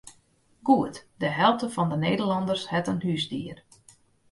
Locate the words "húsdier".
3.07-3.57